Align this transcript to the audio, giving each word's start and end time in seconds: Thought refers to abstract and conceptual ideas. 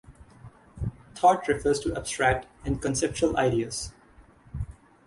Thought 1.13 1.47
refers 1.47 1.79
to 1.81 1.95
abstract 1.95 2.47
and 2.65 2.81
conceptual 2.81 3.37
ideas. 3.37 3.91